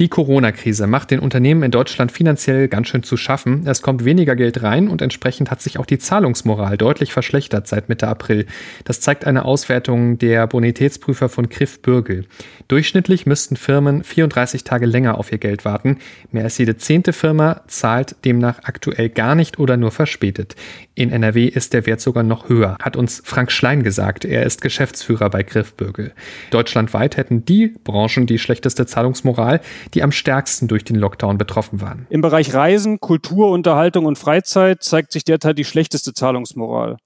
Die 0.00 0.08
Corona-Krise 0.08 0.86
macht 0.86 1.10
den 1.10 1.20
Unternehmen 1.20 1.62
in 1.62 1.70
Deutschland 1.70 2.10
finanziell 2.10 2.68
ganz 2.68 2.88
schön 2.88 3.02
zu 3.02 3.18
schaffen. 3.18 3.66
Es 3.66 3.82
kommt 3.82 4.02
weniger 4.02 4.34
Geld 4.34 4.62
rein 4.62 4.88
und 4.88 5.02
entsprechend 5.02 5.50
hat 5.50 5.60
sich 5.60 5.78
auch 5.78 5.84
die 5.84 5.98
Zahlungsmoral 5.98 6.78
deutlich 6.78 7.12
verschlechtert 7.12 7.68
seit 7.68 7.90
Mitte 7.90 8.08
April. 8.08 8.46
Das 8.84 9.02
zeigt 9.02 9.26
eine 9.26 9.44
Auswertung 9.44 10.16
der 10.16 10.46
Bonitätsprüfer 10.46 11.28
von 11.28 11.50
Griff 11.50 11.82
Bürgel. 11.82 12.24
Durchschnittlich 12.68 13.26
müssten 13.26 13.56
Firmen 13.56 14.02
34 14.02 14.64
Tage 14.64 14.86
länger 14.86 15.18
auf 15.18 15.32
ihr 15.32 15.38
Geld 15.38 15.66
warten. 15.66 15.98
Mehr 16.32 16.44
als 16.44 16.56
jede 16.56 16.78
zehnte 16.78 17.12
Firma 17.12 17.60
zahlt 17.66 18.16
demnach 18.24 18.60
aktuell 18.62 19.10
gar 19.10 19.34
nicht 19.34 19.58
oder 19.58 19.76
nur 19.76 19.90
verspätet. 19.90 20.56
In 20.94 21.12
NRW 21.12 21.46
ist 21.46 21.74
der 21.74 21.84
Wert 21.84 22.00
sogar 22.00 22.22
noch 22.22 22.48
höher, 22.48 22.76
hat 22.80 22.96
uns 22.96 23.20
Frank 23.24 23.52
Schlein 23.52 23.82
gesagt. 23.82 24.24
Er 24.24 24.44
ist 24.44 24.62
Geschäftsführer 24.62 25.28
bei 25.28 25.42
Griff 25.42 25.74
Bürgel. 25.74 26.12
Deutschlandweit 26.50 27.18
hätten 27.18 27.44
die 27.44 27.74
Branchen 27.84 28.26
die 28.26 28.38
schlechteste 28.38 28.86
Zahlungsmoral 28.86 29.60
die 29.94 30.02
am 30.02 30.12
stärksten 30.12 30.68
durch 30.68 30.84
den 30.84 30.96
Lockdown 30.96 31.38
betroffen 31.38 31.80
waren. 31.80 32.06
Im 32.10 32.20
Bereich 32.20 32.54
Reisen, 32.54 33.00
Kultur, 33.00 33.50
Unterhaltung 33.50 34.06
und 34.06 34.18
Freizeit 34.18 34.82
zeigt 34.82 35.12
sich 35.12 35.24
derzeit 35.24 35.58
die 35.58 35.64
schlechteste 35.64 36.12
Zahlungsmoral. 36.12 36.96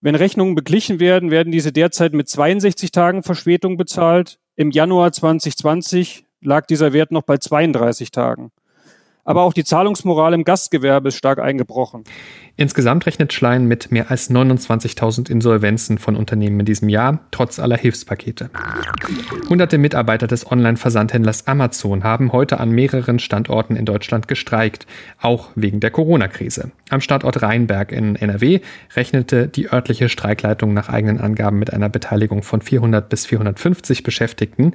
Wenn 0.00 0.14
Rechnungen 0.14 0.54
beglichen 0.54 0.98
werden, 0.98 1.30
werden 1.30 1.52
diese 1.52 1.72
derzeit 1.72 2.14
mit 2.14 2.28
62 2.28 2.90
Tagen 2.90 3.22
Verspätung 3.22 3.76
bezahlt. 3.76 4.38
Im 4.56 4.70
Januar 4.70 5.12
2020 5.12 6.24
lag 6.40 6.66
dieser 6.66 6.92
Wert 6.92 7.12
noch 7.12 7.22
bei 7.22 7.36
32 7.36 8.10
Tagen. 8.10 8.50
Aber 9.30 9.42
auch 9.42 9.52
die 9.52 9.62
Zahlungsmoral 9.62 10.34
im 10.34 10.42
Gastgewerbe 10.42 11.10
ist 11.10 11.14
stark 11.14 11.38
eingebrochen. 11.38 12.02
Insgesamt 12.56 13.06
rechnet 13.06 13.32
Schlein 13.32 13.64
mit 13.66 13.92
mehr 13.92 14.10
als 14.10 14.28
29.000 14.28 15.30
Insolvenzen 15.30 15.98
von 15.98 16.16
Unternehmen 16.16 16.58
in 16.58 16.66
diesem 16.66 16.88
Jahr, 16.88 17.20
trotz 17.30 17.60
aller 17.60 17.76
Hilfspakete. 17.76 18.50
Hunderte 19.48 19.78
Mitarbeiter 19.78 20.26
des 20.26 20.50
Online-Versandhändlers 20.50 21.46
Amazon 21.46 22.02
haben 22.02 22.32
heute 22.32 22.58
an 22.58 22.72
mehreren 22.72 23.20
Standorten 23.20 23.76
in 23.76 23.84
Deutschland 23.84 24.26
gestreikt, 24.26 24.88
auch 25.20 25.50
wegen 25.54 25.78
der 25.78 25.92
Corona-Krise. 25.92 26.72
Am 26.88 27.00
Standort 27.00 27.40
Rheinberg 27.40 27.92
in 27.92 28.16
NRW 28.16 28.58
rechnete 28.96 29.46
die 29.46 29.72
örtliche 29.72 30.08
Streikleitung 30.08 30.74
nach 30.74 30.88
eigenen 30.88 31.20
Angaben 31.20 31.60
mit 31.60 31.72
einer 31.72 31.88
Beteiligung 31.88 32.42
von 32.42 32.62
400 32.62 33.08
bis 33.08 33.26
450 33.26 34.02
Beschäftigten. 34.02 34.74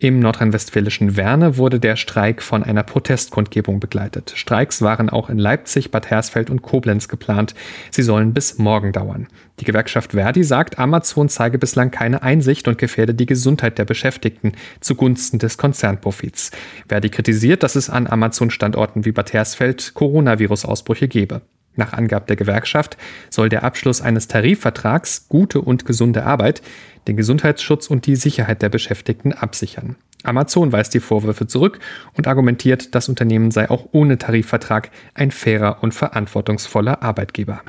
Im 0.00 0.20
nordrhein-westfälischen 0.20 1.16
Werne 1.16 1.56
wurde 1.56 1.80
der 1.80 1.96
Streik 1.96 2.40
von 2.40 2.62
einer 2.62 2.84
Protestkundgebung 2.84 3.80
begleitet. 3.80 4.32
Streiks 4.36 4.80
waren 4.80 5.10
auch 5.10 5.28
in 5.28 5.38
Leipzig, 5.38 5.90
Bad 5.90 6.08
Hersfeld 6.08 6.50
und 6.50 6.62
Koblenz 6.62 7.08
geplant. 7.08 7.56
Sie 7.90 8.04
sollen 8.04 8.32
bis 8.32 8.58
morgen 8.58 8.92
dauern. 8.92 9.26
Die 9.58 9.64
Gewerkschaft 9.64 10.12
Verdi 10.12 10.44
sagt, 10.44 10.78
Amazon 10.78 11.28
zeige 11.28 11.58
bislang 11.58 11.90
keine 11.90 12.22
Einsicht 12.22 12.68
und 12.68 12.78
gefährde 12.78 13.12
die 13.12 13.26
Gesundheit 13.26 13.76
der 13.76 13.86
Beschäftigten 13.86 14.52
zugunsten 14.78 15.40
des 15.40 15.58
Konzernprofits. 15.58 16.52
Verdi 16.88 17.08
kritisiert, 17.08 17.64
dass 17.64 17.74
es 17.74 17.90
an 17.90 18.06
Amazon-Standorten 18.06 19.04
wie 19.04 19.10
Bad 19.10 19.32
Hersfeld 19.32 19.94
Coronavirus-Ausbrüche 19.94 21.08
gebe. 21.08 21.42
Nach 21.78 21.92
Angabe 21.92 22.26
der 22.26 22.34
Gewerkschaft 22.34 22.98
soll 23.30 23.48
der 23.48 23.62
Abschluss 23.62 24.02
eines 24.02 24.26
Tarifvertrags 24.26 25.28
gute 25.28 25.60
und 25.60 25.86
gesunde 25.86 26.24
Arbeit 26.24 26.60
den 27.06 27.16
Gesundheitsschutz 27.16 27.86
und 27.86 28.06
die 28.06 28.16
Sicherheit 28.16 28.62
der 28.62 28.68
Beschäftigten 28.68 29.32
absichern. 29.32 29.96
Amazon 30.24 30.72
weist 30.72 30.94
die 30.94 31.00
Vorwürfe 31.00 31.46
zurück 31.46 31.78
und 32.14 32.26
argumentiert, 32.26 32.94
das 32.96 33.08
Unternehmen 33.08 33.52
sei 33.52 33.70
auch 33.70 33.86
ohne 33.92 34.18
Tarifvertrag 34.18 34.90
ein 35.14 35.30
fairer 35.30 35.78
und 35.82 35.94
verantwortungsvoller 35.94 37.02
Arbeitgeber. 37.02 37.60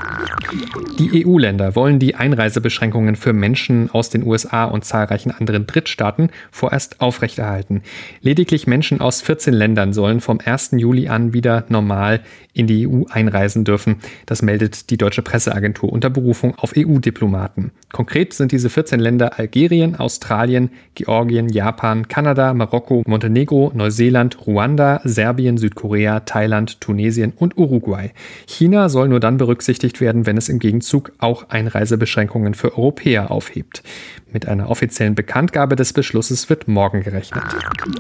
Die 0.98 1.26
EU-Länder 1.26 1.76
wollen 1.76 2.00
die 2.00 2.16
Einreisebeschränkungen 2.16 3.16
für 3.16 3.34
Menschen 3.34 3.92
aus 3.92 4.10
den 4.10 4.26
USA 4.26 4.66
und 4.66 4.84
zahlreichen 4.84 5.32
anderen 5.32 5.68
Drittstaaten 5.68 6.32
vorerst 6.50 7.02
aufrechterhalten. 7.02 7.84
Lediglich 8.22 8.66
Menschen 8.66 9.00
aus 9.00 9.22
14 9.22 9.54
Ländern 9.54 9.94
sollen 9.94 10.20
vom 10.20 10.40
1. 10.44 10.72
Juli 10.74 11.08
an 11.08 11.34
wieder 11.34 11.66
normal 11.70 12.22
in 12.54 12.66
die 12.66 12.88
EU 12.88 13.04
einreisen 13.10 13.64
dürfen. 13.64 13.98
Das 14.26 14.42
meldet 14.42 14.90
die 14.90 14.98
deutsche 14.98 15.22
Presseagentur 15.22 15.92
unter 15.92 16.10
Berufung 16.10 16.56
auf 16.56 16.74
EU-Diplomaten. 16.76 17.72
Konkret 17.92 18.34
sind 18.34 18.52
diese 18.52 18.70
14 18.70 19.00
Länder 19.00 19.38
Algerien, 19.38 19.96
Australien, 19.96 20.72
Georgien, 20.96 21.48
Japan, 21.50 22.08
Kanada, 22.08 22.39
Marokko, 22.40 23.04
Montenegro, 23.06 23.72
Neuseeland, 23.76 24.48
Ruanda, 24.48 25.02
Serbien, 25.04 25.58
Südkorea, 25.58 26.22
Thailand, 26.22 26.82
Tunesien 26.82 27.34
und 27.36 27.58
Uruguay. 27.58 28.12
China 28.48 28.90
soll 28.90 29.10
nur 29.10 29.20
dann 29.20 29.38
berücksichtigt 29.38 30.02
werden, 30.02 30.26
wenn 30.26 30.38
es 30.38 30.50
im 30.50 30.60
Gegenzug 30.60 31.12
auch 31.20 31.50
Einreisebeschränkungen 31.50 32.54
für 32.54 32.78
Europäer 32.78 33.32
aufhebt. 33.32 33.84
Mit 34.32 34.48
einer 34.48 34.70
offiziellen 34.70 35.16
Bekanntgabe 35.16 35.76
des 35.76 35.92
Beschlusses 35.92 36.50
wird 36.50 36.68
morgen 36.68 37.02
gerechnet. 37.02 37.44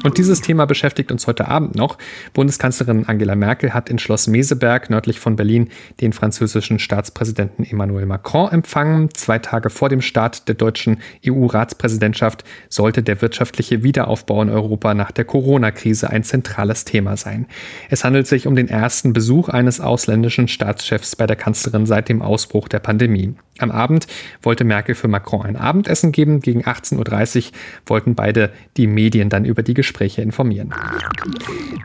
Und 0.04 0.20
dieses 0.20 0.42
Thema 0.42 0.66
beschäftigt 0.66 1.12
uns 1.12 1.26
heute 1.26 1.48
Abend 1.48 1.76
noch. 1.76 1.98
Bundeskanzlerin 2.34 3.06
Angela 3.08 3.36
Merkel 3.36 3.74
hat 3.74 3.90
in 3.90 3.98
Schloss 3.98 4.28
Meseberg 4.28 4.92
nördlich 4.92 5.20
von 5.20 5.36
Berlin 5.36 5.70
den 6.02 6.14
französischen 6.14 6.78
Staatspräsidenten 6.78 7.64
Emmanuel 7.64 8.06
Macron 8.06 8.52
empfangen. 8.52 9.10
Zwei 9.14 9.40
Tage 9.40 9.72
vor 9.72 9.90
dem 9.90 10.02
Start 10.02 10.48
der 10.48 10.56
deutschen 10.56 11.00
EU-Ratspräsidentschaft 11.28 12.44
sollte 12.70 13.02
der 13.02 13.22
wirtschaftliche 13.24 13.82
Wiederaufbau 13.82 14.29
in 14.30 14.50
Europa 14.50 14.94
nach 14.94 15.12
der 15.12 15.26
Corona-Krise 15.26 16.10
ein 16.10 16.24
zentrales 16.24 16.86
Thema 16.86 17.18
sein. 17.18 17.48
Es 17.90 18.04
handelt 18.04 18.28
sich 18.28 18.48
um 18.48 18.56
den 18.56 18.68
ersten 18.68 19.14
Besuch 19.14 19.50
eines 19.50 19.80
ausländischen 19.80 20.48
Staatschefs 20.48 21.16
bei 21.16 21.28
der 21.28 21.36
Kanzlerin 21.36 21.86
seit 21.86 22.10
dem 22.10 22.22
Ausbruch 22.22 22.68
der 22.68 22.80
Pandemie. 22.80 23.36
Am 23.60 23.72
Abend 23.72 24.08
wollte 24.42 24.64
Merkel 24.64 24.96
für 24.96 25.08
Macron 25.08 25.46
ein 25.46 25.56
Abendessen 25.56 26.12
geben. 26.12 26.42
Gegen 26.42 26.64
18.30 26.64 27.38
Uhr 27.38 27.52
wollten 27.86 28.16
beide 28.16 28.52
die 28.78 28.88
Medien 28.88 29.30
dann 29.30 29.46
über 29.46 29.64
die 29.64 29.74
Gespräche 29.74 30.22
informieren. 30.22 30.74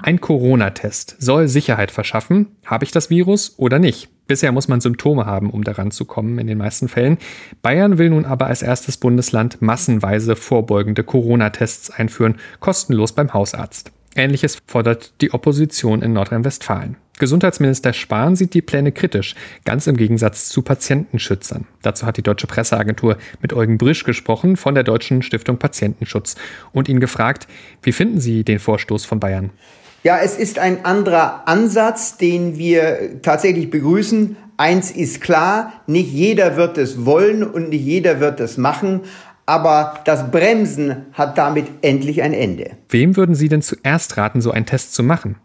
Ein 0.02 0.20
Corona-Test 0.20 1.16
soll 1.18 1.48
Sicherheit 1.48 1.90
verschaffen. 1.90 2.48
Habe 2.64 2.84
ich 2.84 2.90
das 2.90 3.10
Virus 3.10 3.54
oder 3.56 3.78
nicht? 3.78 4.08
Bisher 4.26 4.52
muss 4.52 4.68
man 4.68 4.80
Symptome 4.80 5.26
haben, 5.26 5.50
um 5.50 5.64
daran 5.64 5.90
zu 5.90 6.06
kommen, 6.06 6.38
in 6.38 6.46
den 6.46 6.56
meisten 6.56 6.88
Fällen. 6.88 7.18
Bayern 7.60 7.98
will 7.98 8.10
nun 8.10 8.24
aber 8.24 8.46
als 8.46 8.62
erstes 8.62 8.96
Bundesland 8.96 9.60
massenweise 9.60 10.34
vorbeugende 10.34 11.04
Corona-Tests 11.04 11.90
einführen, 11.90 12.36
kostenlos 12.60 13.12
beim 13.12 13.34
Hausarzt. 13.34 13.92
Ähnliches 14.16 14.58
fordert 14.66 15.12
die 15.20 15.34
Opposition 15.34 16.00
in 16.00 16.14
Nordrhein-Westfalen. 16.14 16.96
Gesundheitsminister 17.18 17.92
Spahn 17.92 18.34
sieht 18.34 18.54
die 18.54 18.62
Pläne 18.62 18.90
kritisch, 18.90 19.36
ganz 19.64 19.86
im 19.86 19.96
Gegensatz 19.96 20.48
zu 20.48 20.62
Patientenschützern. 20.62 21.66
Dazu 21.82 22.06
hat 22.06 22.16
die 22.16 22.22
deutsche 22.22 22.48
Presseagentur 22.48 23.18
mit 23.40 23.52
Eugen 23.52 23.78
Brisch 23.78 24.02
gesprochen 24.02 24.56
von 24.56 24.74
der 24.74 24.82
Deutschen 24.82 25.22
Stiftung 25.22 25.58
Patientenschutz 25.58 26.34
und 26.72 26.88
ihn 26.88 26.98
gefragt, 26.98 27.46
wie 27.82 27.92
finden 27.92 28.20
Sie 28.20 28.42
den 28.42 28.58
Vorstoß 28.58 29.04
von 29.04 29.20
Bayern? 29.20 29.50
Ja, 30.02 30.18
es 30.18 30.36
ist 30.36 30.58
ein 30.58 30.84
anderer 30.84 31.46
Ansatz, 31.46 32.18
den 32.18 32.58
wir 32.58 33.22
tatsächlich 33.22 33.70
begrüßen. 33.70 34.36
Eins 34.56 34.90
ist 34.90 35.20
klar, 35.20 35.72
nicht 35.86 36.12
jeder 36.12 36.56
wird 36.56 36.78
es 36.78 37.06
wollen 37.06 37.44
und 37.44 37.70
nicht 37.70 37.84
jeder 37.84 38.18
wird 38.18 38.40
es 38.40 38.58
machen, 38.58 39.02
aber 39.46 40.00
das 40.04 40.30
Bremsen 40.30 41.06
hat 41.12 41.38
damit 41.38 41.66
endlich 41.82 42.22
ein 42.22 42.32
Ende. 42.32 42.72
Wem 42.88 43.16
würden 43.16 43.34
Sie 43.34 43.48
denn 43.48 43.62
zuerst 43.62 44.16
raten, 44.16 44.40
so 44.40 44.50
einen 44.50 44.66
Test 44.66 44.94
zu 44.94 45.02
machen? 45.02 45.36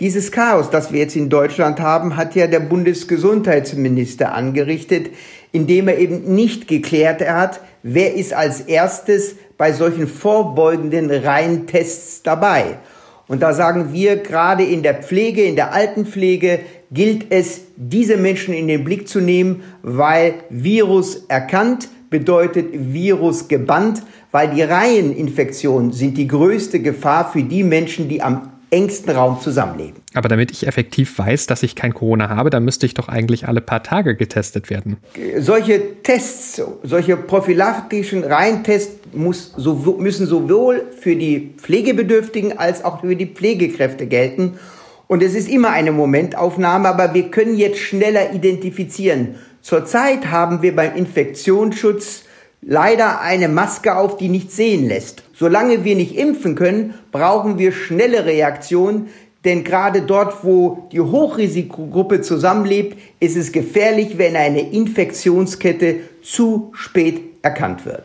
Dieses 0.00 0.30
Chaos, 0.30 0.70
das 0.70 0.92
wir 0.92 1.00
jetzt 1.00 1.16
in 1.16 1.28
Deutschland 1.28 1.80
haben, 1.80 2.16
hat 2.16 2.36
ja 2.36 2.46
der 2.46 2.60
Bundesgesundheitsminister 2.60 4.32
angerichtet, 4.32 5.10
indem 5.50 5.88
er 5.88 5.98
eben 5.98 6.34
nicht 6.34 6.68
geklärt 6.68 7.26
hat, 7.28 7.60
wer 7.82 8.14
ist 8.14 8.32
als 8.32 8.60
erstes 8.60 9.34
bei 9.56 9.72
solchen 9.72 10.06
vorbeugenden 10.06 11.10
Reihentests 11.10 12.22
dabei. 12.22 12.78
Und 13.26 13.42
da 13.42 13.52
sagen 13.52 13.92
wir 13.92 14.16
gerade 14.16 14.64
in 14.64 14.82
der 14.82 14.94
Pflege, 14.94 15.42
in 15.42 15.56
der 15.56 15.72
Altenpflege, 15.74 16.60
gilt 16.90 17.26
es, 17.30 17.62
diese 17.76 18.16
Menschen 18.16 18.54
in 18.54 18.68
den 18.68 18.84
Blick 18.84 19.08
zu 19.08 19.20
nehmen, 19.20 19.62
weil 19.82 20.34
Virus 20.48 21.24
erkannt 21.28 21.88
bedeutet 22.08 22.68
Virus 22.72 23.48
gebannt, 23.48 24.02
weil 24.30 24.54
die 24.54 24.62
Reiheninfektionen 24.62 25.92
sind 25.92 26.16
die 26.16 26.26
größte 26.26 26.80
Gefahr 26.80 27.30
für 27.30 27.42
die 27.42 27.62
Menschen, 27.62 28.08
die 28.08 28.22
am 28.22 28.52
engsten 28.70 29.10
Raum 29.10 29.40
zusammenleben. 29.40 30.02
Aber 30.14 30.28
damit 30.28 30.50
ich 30.50 30.66
effektiv 30.66 31.18
weiß, 31.18 31.46
dass 31.46 31.62
ich 31.62 31.74
kein 31.74 31.94
Corona 31.94 32.28
habe, 32.28 32.50
dann 32.50 32.64
müsste 32.64 32.86
ich 32.86 32.94
doch 32.94 33.08
eigentlich 33.08 33.48
alle 33.48 33.60
paar 33.60 33.82
Tage 33.82 34.14
getestet 34.14 34.70
werden. 34.70 34.98
Solche 35.38 36.02
Tests, 36.02 36.62
solche 36.82 37.16
prophylaktischen 37.16 38.24
Reihentests 38.24 38.98
muss, 39.12 39.52
so, 39.56 39.96
müssen 39.98 40.26
sowohl 40.26 40.82
für 41.00 41.16
die 41.16 41.54
Pflegebedürftigen 41.56 42.58
als 42.58 42.84
auch 42.84 43.00
für 43.00 43.16
die 43.16 43.26
Pflegekräfte 43.26 44.06
gelten. 44.06 44.58
Und 45.06 45.22
es 45.22 45.34
ist 45.34 45.48
immer 45.48 45.70
eine 45.70 45.92
Momentaufnahme, 45.92 46.88
aber 46.88 47.14
wir 47.14 47.30
können 47.30 47.56
jetzt 47.56 47.78
schneller 47.78 48.32
identifizieren. 48.32 49.36
Zurzeit 49.62 50.30
haben 50.30 50.60
wir 50.62 50.76
beim 50.76 50.94
Infektionsschutz 50.94 52.24
leider 52.62 53.20
eine 53.20 53.48
Maske 53.48 53.96
auf, 53.96 54.16
die 54.16 54.28
nicht 54.28 54.52
sehen 54.52 54.88
lässt. 54.88 55.22
Solange 55.34 55.84
wir 55.84 55.96
nicht 55.96 56.16
impfen 56.16 56.54
können, 56.54 56.94
brauchen 57.12 57.58
wir 57.58 57.72
schnelle 57.72 58.24
Reaktionen, 58.24 59.08
denn 59.44 59.62
gerade 59.64 60.02
dort, 60.02 60.44
wo 60.44 60.88
die 60.90 61.00
Hochrisikogruppe 61.00 62.20
zusammenlebt, 62.22 62.98
ist 63.20 63.36
es 63.36 63.52
gefährlich, 63.52 64.18
wenn 64.18 64.36
eine 64.36 64.72
Infektionskette 64.72 66.00
zu 66.22 66.70
spät 66.74 67.20
erkannt 67.42 67.86
wird. 67.86 68.04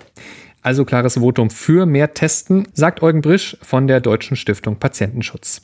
Also 0.63 0.83
klares 0.85 1.15
Votum 1.15 1.49
für 1.49 1.85
mehr 1.85 2.13
Testen, 2.13 2.69
sagt 2.73 3.03
Eugen 3.03 3.19
Brisch 3.21 3.57
von 3.61 3.87
der 3.87 3.99
Deutschen 3.99 4.37
Stiftung 4.37 4.77
Patientenschutz. 4.77 5.61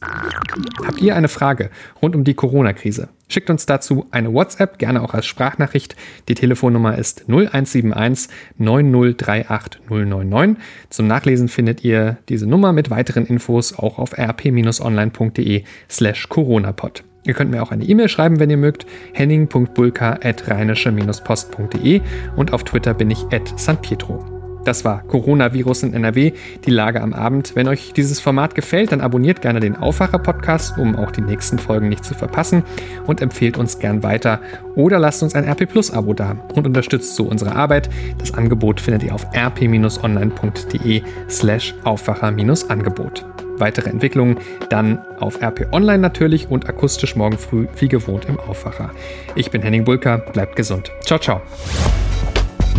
Habt 0.86 1.02
ihr 1.02 1.16
eine 1.16 1.30
Frage 1.30 1.70
rund 2.02 2.18
um 2.18 2.26
die 2.26 2.34
Corona-Krise? 2.34 3.08
Schickt 3.30 3.50
uns 3.50 3.66
dazu 3.66 4.08
eine 4.12 4.34
WhatsApp, 4.34 4.78
gerne 4.78 5.02
auch 5.02 5.14
als 5.14 5.26
Sprachnachricht. 5.26 5.96
Die 6.28 6.34
Telefonnummer 6.34 6.98
ist 6.98 7.30
0171 7.30 8.30
9038 8.58 9.80
099. 9.88 10.62
Zum 10.90 11.08
Nachlesen 11.08 11.48
findet 11.48 11.86
ihr 11.86 12.18
diese 12.28 12.48
Nummer 12.48 12.74
mit 12.74 12.90
weiteren 12.90 13.26
Infos 13.26 13.80
auch 13.80 14.00
auf 14.00 14.18
rp-online.de 14.18 15.64
slash 15.90 16.28
coronapod. 16.28 17.06
Ihr 17.24 17.36
könnt 17.36 17.52
mir 17.52 17.64
auch 17.64 17.72
eine 17.72 17.86
E-Mail 17.86 18.10
schreiben, 18.10 18.40
wenn 18.40 18.50
ihr 18.50 18.58
mögt. 18.58 18.86
henning.bulka.rheinische-post.de 19.14 22.02
und 22.36 22.52
auf 22.52 22.66
Twitter 22.66 22.94
bin 22.94 23.10
ich 23.12 23.24
at 23.32 23.58
San 23.58 23.82
Pietro. 23.82 24.39
Das 24.66 24.86
war 24.86 25.04
Coronavirus 25.04 25.84
in 25.84 25.94
NRW, 25.94 26.34
die 26.66 26.72
Lage 26.72 27.02
am 27.02 27.14
Abend. 27.14 27.56
Wenn 27.56 27.68
euch 27.68 27.94
dieses 27.94 28.20
Format 28.20 28.56
gefällt, 28.56 28.92
dann 28.92 29.02
abonniert 29.02 29.42
gerne 29.42 29.60
den 29.60 29.76
Aufwacher-Podcast, 29.76 30.78
um 30.78 30.96
auch 30.96 31.12
die 31.12 31.22
nächsten 31.22 31.60
Folgen 31.60 31.90
nicht 31.90 32.04
zu 32.06 32.14
verpassen 32.14 32.64
und 33.08 33.22
empfehlt 33.22 33.58
uns 33.58 33.80
gern 33.80 34.04
weiter 34.04 34.42
oder 34.76 35.00
lasst 35.00 35.24
uns 35.24 35.36
ein 35.36 35.48
RP 35.48 35.68
Plus 35.68 35.92
Abo 35.92 36.14
da 36.14 36.36
und 36.56 36.66
unterstützt 36.66 37.16
so 37.16 37.24
unsere 37.24 37.56
Arbeit. 37.56 37.90
Das 38.18 38.34
Angebot 38.34 38.80
findet 38.80 39.04
ihr 39.04 39.14
auf 39.14 39.26
rp-online.de 39.34 41.02
slash 41.30 41.76
Aufwacher-Angebot. 41.84 43.26
Weitere 43.58 43.90
Entwicklungen 43.90 44.38
dann 44.70 45.00
auf 45.20 45.42
RP 45.42 45.68
Online 45.74 46.00
natürlich 46.00 46.50
und 46.50 46.70
akustisch 46.70 47.16
morgen 47.16 47.38
früh 47.38 47.68
wie 47.78 47.90
gewohnt 47.90 48.26
im 48.26 48.40
Aufwacher. 48.40 48.92
Ich 49.36 49.52
bin 49.52 49.62
Henning 49.62 49.84
Bulka, 49.84 50.18
bleibt 50.18 50.56
gesund. 50.56 50.92
Ciao, 51.02 51.20
ciao. 51.20 51.42